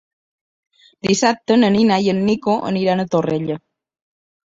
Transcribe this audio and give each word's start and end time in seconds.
Dissabte 1.07 1.57
na 1.63 1.69
Nina 1.75 1.99
i 2.05 2.09
en 2.13 2.21
Nico 2.29 2.55
aniran 2.71 3.05
a 3.05 3.07
Torrella. 3.17 3.59